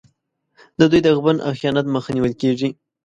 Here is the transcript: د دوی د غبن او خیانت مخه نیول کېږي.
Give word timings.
د 0.79 0.81
دوی 0.91 1.01
د 1.03 1.07
غبن 1.17 1.37
او 1.45 1.51
خیانت 1.59 1.85
مخه 1.95 2.11
نیول 2.15 2.33
کېږي. 2.41 2.69